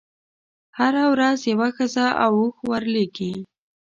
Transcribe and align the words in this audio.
هره 0.77 1.03
ورځ 1.13 1.39
یوه 1.51 1.69
ښځه 1.77 2.05
او 2.23 2.31
اوښ 2.41 2.55
ورلېږي. 2.69 3.33